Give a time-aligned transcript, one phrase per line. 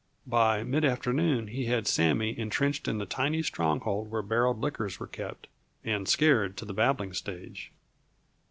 [0.25, 5.05] By mid afternoon he had Sammy entrenched in the tiny stronghold where barreled liquors were
[5.05, 5.45] kept,
[5.83, 7.71] and scared to the babbling stage.